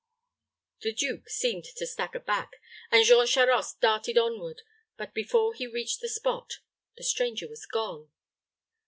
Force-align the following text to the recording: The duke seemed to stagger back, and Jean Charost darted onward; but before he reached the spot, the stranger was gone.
The 0.81 0.93
duke 0.93 1.29
seemed 1.29 1.63
to 1.77 1.85
stagger 1.85 2.19
back, 2.21 2.59
and 2.89 3.05
Jean 3.05 3.27
Charost 3.27 3.79
darted 3.81 4.17
onward; 4.17 4.63
but 4.97 5.13
before 5.13 5.53
he 5.53 5.67
reached 5.67 6.01
the 6.01 6.09
spot, 6.09 6.53
the 6.97 7.03
stranger 7.03 7.47
was 7.47 7.67
gone. 7.67 8.09